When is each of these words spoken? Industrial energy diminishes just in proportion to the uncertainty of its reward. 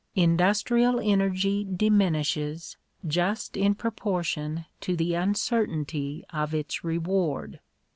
Industrial 0.15 0.99
energy 0.99 1.63
diminishes 1.63 2.75
just 3.05 3.55
in 3.55 3.75
proportion 3.75 4.65
to 4.79 4.95
the 4.95 5.13
uncertainty 5.13 6.25
of 6.31 6.55
its 6.55 6.83
reward. 6.83 7.59